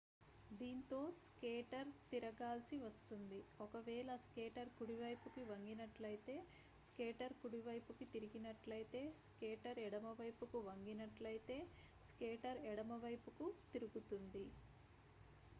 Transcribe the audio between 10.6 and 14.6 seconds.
వంగినట్లయితే skater ఎడమవైపుకు తిరుగుతుంది